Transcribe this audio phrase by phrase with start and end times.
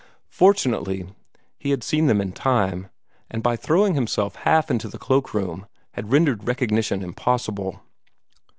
[0.31, 1.05] Fortunately
[1.59, 2.89] he had seen them in time,
[3.29, 7.83] and by throwing himself half into the cloak room, had rendered recognition impossible.